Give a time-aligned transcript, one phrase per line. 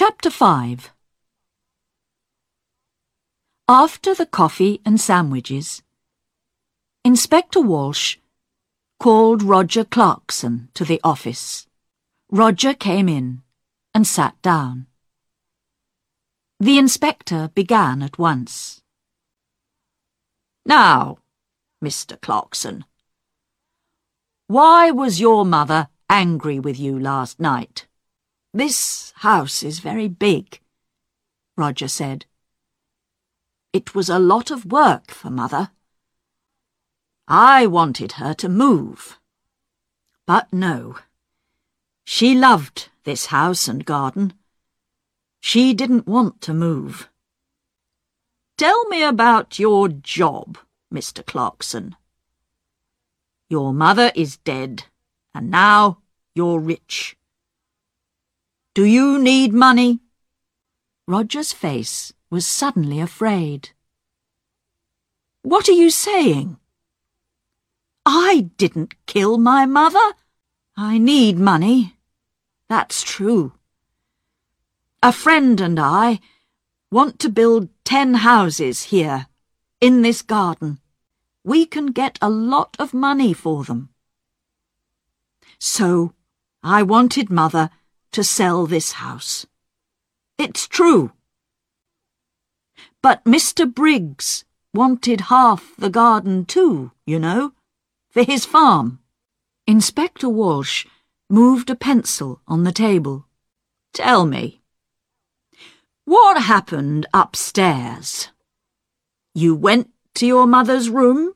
[0.00, 0.92] Chapter 5
[3.66, 5.82] After the coffee and sandwiches,
[7.04, 8.18] Inspector Walsh
[9.00, 11.66] called Roger Clarkson to the office.
[12.30, 13.42] Roger came in
[13.92, 14.86] and sat down.
[16.60, 18.80] The inspector began at once.
[20.64, 21.18] Now,
[21.84, 22.20] Mr.
[22.20, 22.84] Clarkson,
[24.46, 27.87] why was your mother angry with you last night?
[28.54, 30.60] This house is very big,
[31.56, 32.24] Roger said.
[33.74, 35.70] It was a lot of work for Mother.
[37.26, 39.18] I wanted her to move.
[40.26, 40.96] But no.
[42.06, 44.32] She loved this house and garden.
[45.40, 47.10] She didn't want to move.
[48.56, 50.56] Tell me about your job,
[50.92, 51.24] Mr.
[51.24, 51.96] Clarkson.
[53.50, 54.84] Your mother is dead,
[55.34, 55.98] and now
[56.34, 57.17] you're rich.
[58.78, 59.98] Do you need money?
[61.08, 63.70] Roger's face was suddenly afraid.
[65.42, 66.58] What are you saying?
[68.06, 70.12] I didn't kill my mother.
[70.76, 71.96] I need money.
[72.68, 73.54] That's true.
[75.02, 76.20] A friend and I
[76.92, 79.26] want to build ten houses here,
[79.80, 80.78] in this garden.
[81.42, 83.88] We can get a lot of money for them.
[85.58, 86.14] So,
[86.62, 87.70] I wanted Mother
[88.12, 89.46] to sell this house.
[90.38, 91.12] It's true.
[93.02, 93.72] But Mr.
[93.72, 97.52] Briggs wanted half the garden too, you know,
[98.10, 99.00] for his farm.
[99.66, 100.86] Inspector Walsh
[101.28, 103.26] moved a pencil on the table.
[103.92, 104.60] Tell me,
[106.04, 108.28] what happened upstairs?
[109.34, 111.34] You went to your mother's room?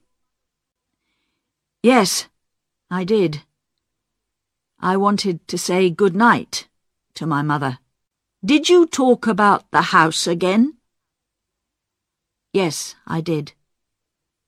[1.83, 2.29] Yes,
[2.91, 3.43] I did.
[4.85, 6.67] I wanted to say good night
[7.15, 7.79] to my mother.
[8.45, 10.75] Did you talk about the house again?
[12.53, 13.53] Yes, I did.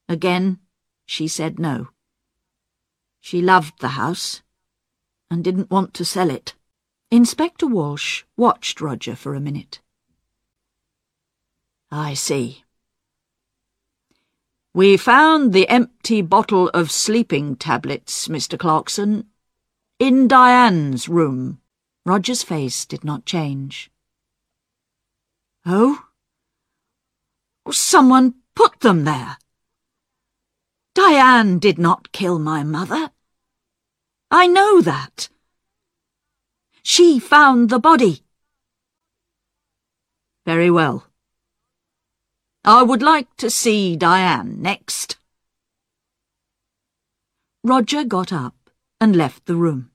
[0.09, 0.59] Again,
[1.07, 1.91] she said no.
[3.21, 4.43] She loved the house
[5.31, 6.55] and didn't want to sell it.
[7.13, 9.81] Inspector Walsh watched Roger for a minute.
[11.93, 12.65] I see.
[14.75, 18.59] We found the empty bottle of sleeping tablets, Mr.
[18.59, 19.29] Clarkson,
[19.99, 21.61] in Diane's room.
[22.05, 23.91] Roger's face did not change.
[25.65, 26.07] Oh?
[27.71, 29.39] Someone put them there.
[30.95, 33.11] Diane did not kill my mother.
[34.31, 35.29] I know that.
[36.83, 38.25] She found the body.
[40.45, 41.07] Very well.
[42.65, 45.17] I would like to see Diane next.
[47.63, 48.64] Roger got up
[49.05, 49.91] and left the room.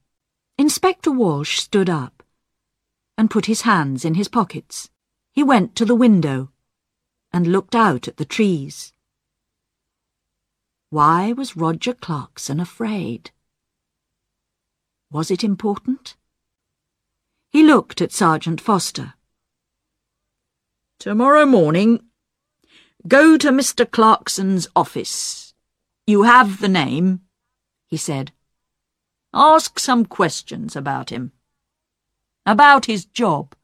[0.59, 2.21] Inspector Walsh stood up
[3.17, 4.91] and put his hands in his pockets.
[5.31, 6.51] He went to the window
[7.33, 8.93] and looked out at the trees.
[10.91, 13.31] Why was Roger Clarkson afraid?
[15.11, 16.15] Was it important?
[17.49, 19.15] He looked at Sergeant Foster.
[20.99, 22.01] Tomorrow morning,
[23.07, 23.89] go to Mr.
[23.89, 25.55] Clarkson's office.
[26.05, 27.21] You have the name,
[27.87, 28.33] he said.
[29.33, 31.31] Ask some questions about him.
[32.45, 33.55] About his job,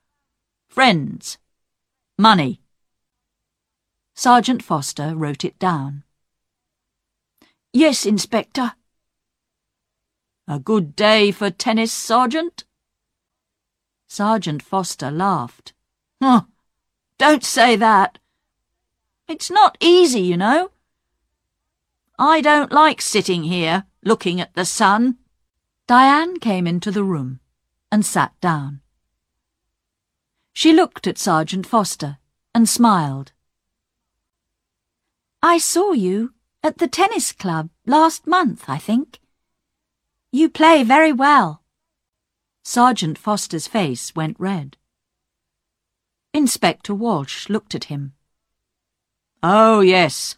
[0.67, 1.37] friends,
[2.19, 2.61] money.
[4.13, 6.03] Sergeant Foster wrote it down.
[7.73, 8.73] Yes, Inspector.
[10.47, 12.63] A good day for tennis, Sergeant?
[14.07, 15.73] Sergeant Foster laughed.
[16.21, 16.45] Oh,
[17.17, 18.19] don't say that.
[19.27, 20.69] It's not easy, you know.
[22.19, 25.17] I don't like sitting here, looking at the sun.
[25.87, 27.39] Diane came into the room
[27.91, 28.81] and sat down.
[30.51, 32.17] She looked at Sergeant Foster
[32.55, 33.33] and smiled.
[35.43, 39.19] I saw you at the tennis club last month, I think.
[40.31, 41.61] You play very well.
[42.63, 44.77] Sergeant Foster's face went red.
[46.33, 48.13] Inspector Walsh looked at him.
[49.43, 50.35] Oh, yes.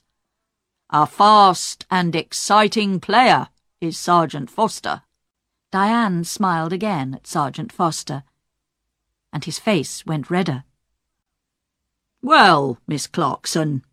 [0.89, 3.47] A fast and exciting player
[3.79, 5.03] is Sergeant Foster.
[5.71, 8.23] Diane smiled again at Sergeant Foster,
[9.33, 10.63] and his face went redder.
[12.21, 13.83] Well, Miss Clarkson,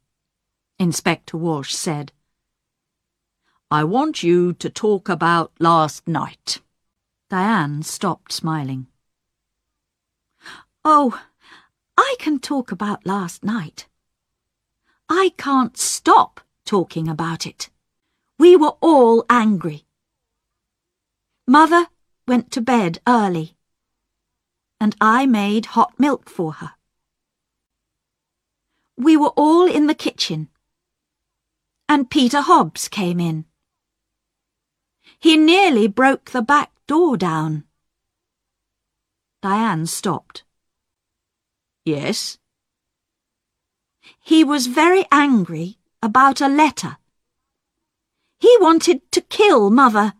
[0.79, 2.12] Inspector Walsh said.
[3.71, 6.61] I want you to talk about last night.
[7.29, 8.87] Diane stopped smiling.
[10.85, 11.20] Oh,
[11.97, 13.87] I can talk about last night.
[15.09, 17.70] I can't stop talking about it.
[18.38, 19.83] We were all angry.
[21.46, 21.88] Mother
[22.26, 23.56] went to bed early.
[24.81, 26.73] and I made hot milk for her.
[28.99, 30.49] We were all in the kitchen,
[31.88, 33.46] and Peter Hobbs came in.
[35.19, 37.64] He nearly broke the back door down.
[39.41, 40.44] Diane stopped.
[41.85, 42.38] Yes?
[44.20, 46.99] He was very angry about a letter.
[48.38, 50.12] He wanted to kill Mother.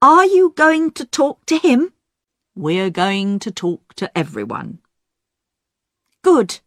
[0.00, 1.92] Are you going to talk to him?
[2.54, 4.78] We're going to talk to everyone.
[6.22, 6.60] Good.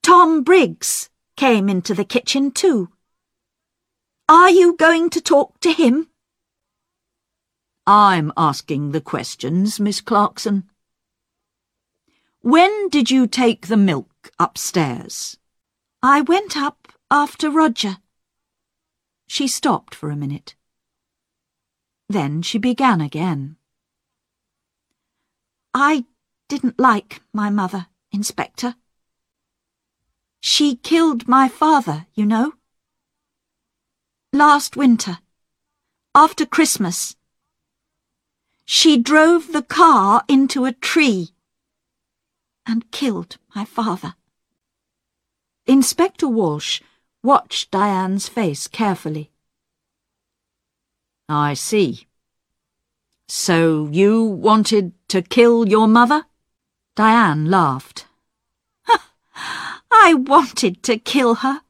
[0.00, 2.90] Tom Briggs came into the kitchen too.
[4.28, 6.08] Are you going to talk to him?
[7.84, 10.70] I'm asking the questions, Miss Clarkson.
[12.42, 15.36] When did you take the milk upstairs?
[16.00, 17.96] I went up after Roger.
[19.26, 20.54] She stopped for a minute.
[22.08, 23.56] Then she began again.
[25.74, 26.04] I
[26.48, 28.74] didn't like my mother, Inspector.
[30.40, 32.54] She killed my father, you know.
[34.32, 35.18] Last winter,
[36.14, 37.16] after Christmas,
[38.64, 41.30] she drove the car into a tree
[42.64, 44.14] and killed my father.
[45.66, 46.80] Inspector Walsh
[47.22, 49.30] watched Diane's face carefully.
[51.28, 52.06] I see.
[53.28, 56.26] So you wanted to kill your mother?
[56.94, 58.06] Diane laughed.
[59.90, 61.62] I wanted to kill her,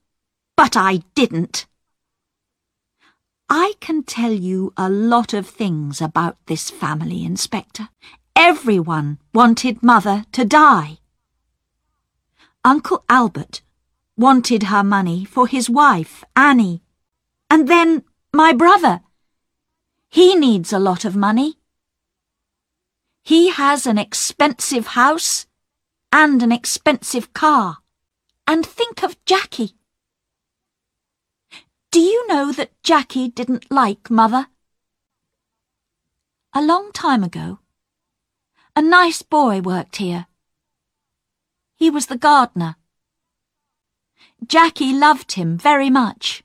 [0.56, 1.66] but I didn't.
[3.48, 7.88] I can tell you a lot of things about this family, Inspector.
[8.34, 10.98] Everyone wanted Mother to die.
[12.64, 13.62] Uncle Albert
[14.16, 16.82] wanted her money for his wife, Annie.
[17.48, 18.02] And then
[18.34, 19.00] my brother.
[20.08, 21.58] He needs a lot of money.
[23.22, 25.46] He has an expensive house
[26.12, 27.78] and an expensive car.
[28.46, 29.72] And think of Jackie.
[31.90, 34.46] Do you know that Jackie didn't like Mother?
[36.54, 37.58] A long time ago,
[38.74, 40.26] a nice boy worked here.
[41.74, 42.76] He was the gardener.
[44.46, 46.44] Jackie loved him very much.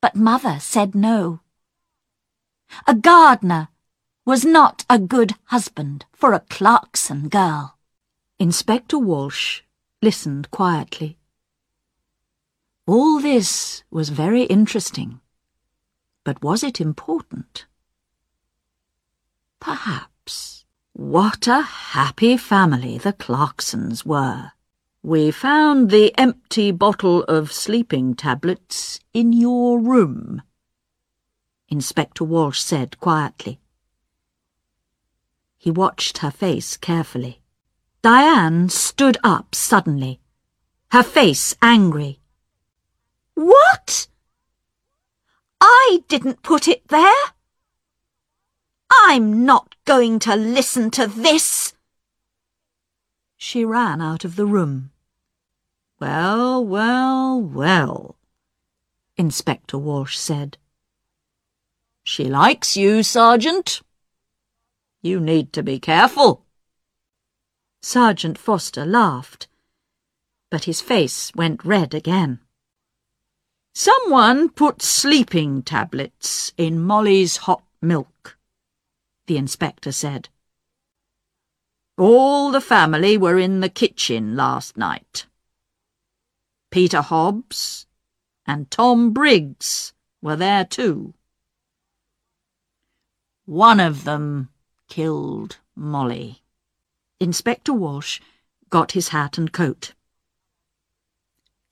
[0.00, 1.40] But Mother said no.
[2.86, 3.68] A gardener
[4.24, 7.78] was not a good husband for a Clarkson girl.
[8.38, 9.62] Inspector Walsh
[10.02, 11.18] listened quietly.
[12.86, 15.20] All this was very interesting,
[16.24, 17.66] but was it important?
[19.60, 20.64] Perhaps.
[20.92, 24.52] What a happy family the Clarksons were.
[25.02, 30.42] We found the empty bottle of sleeping tablets in your room,
[31.68, 33.60] Inspector Walsh said quietly.
[35.58, 37.42] He watched her face carefully.
[38.00, 40.20] Diane stood up suddenly,
[40.92, 42.20] her face angry.
[43.34, 44.06] What?
[45.60, 47.12] I didn't put it there.
[48.90, 51.74] I'm not going to listen to this.
[53.36, 54.90] She ran out of the room.
[56.00, 58.16] Well, well, well,
[59.16, 60.56] Inspector Walsh said.
[62.10, 63.82] She likes you, Sergeant.
[65.02, 66.46] You need to be careful.
[67.82, 69.46] Sergeant Foster laughed,
[70.50, 72.40] but his face went red again.
[73.74, 78.38] Someone put sleeping tablets in Molly's hot milk,
[79.26, 80.30] the inspector said.
[81.98, 85.26] All the family were in the kitchen last night.
[86.70, 87.86] Peter Hobbs
[88.46, 89.92] and Tom Briggs
[90.22, 91.12] were there too.
[93.48, 94.50] One of them
[94.88, 96.42] killed Molly.
[97.18, 98.20] Inspector Walsh
[98.68, 99.94] got his hat and coat.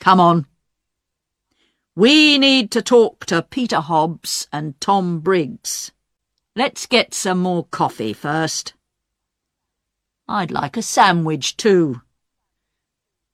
[0.00, 0.47] Come on.
[1.95, 5.92] We need to talk to Peter Hobbs and Tom Briggs.
[6.54, 8.73] Let's get some more coffee first.
[10.26, 12.00] I'd like a sandwich too.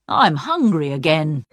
[0.09, 1.45] I'm hungry again.